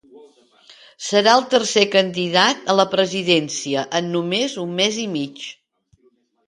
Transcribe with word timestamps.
Serà 1.07 1.35
el 1.39 1.45
tercer 1.55 1.83
candidat 1.97 2.73
a 2.75 2.79
la 2.81 2.87
presidència 2.97 3.85
en 4.01 4.13
només 4.17 4.61
un 4.67 4.77
mes 4.83 5.01
i 5.07 5.11
mig. 5.17 5.51